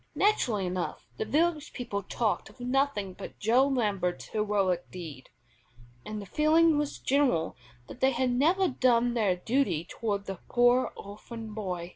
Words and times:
Naturally 0.15 0.65
enough 0.65 1.05
the 1.17 1.25
village 1.25 1.73
people 1.73 2.01
talked 2.01 2.49
of 2.49 2.59
nothing 2.59 3.13
but 3.13 3.37
Joe 3.37 3.67
Lambert's 3.67 4.29
heroic 4.29 4.89
deed, 4.89 5.29
and 6.03 6.19
the 6.19 6.25
feeling 6.25 6.75
was 6.75 6.97
general 6.97 7.55
that 7.87 7.99
they 7.99 8.09
had 8.09 8.31
never 8.31 8.67
done 8.67 9.13
their 9.13 9.35
duty 9.35 9.85
toward 9.87 10.25
the 10.25 10.39
poor 10.49 10.91
orphan 10.95 11.53
boy. 11.53 11.89